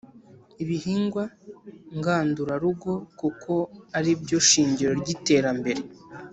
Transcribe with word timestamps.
ibihingwa 0.63 1.23
ngandurarugo 1.97 2.93
kuko 3.19 3.53
ari 3.97 4.11
byo 4.21 4.39
shingiro 4.49 4.91
ry'iterambere. 5.01 5.81